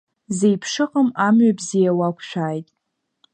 Зеиԥшыҟам, 0.37 1.09
амҩа 1.25 1.57
бзиа 1.57 1.97
уақәшәааит! 1.99 2.67